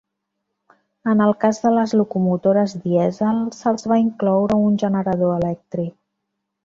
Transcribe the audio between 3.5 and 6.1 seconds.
se'ls va incloure un generador elèctric.